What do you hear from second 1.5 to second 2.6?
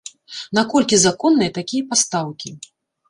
такія пастаўкі?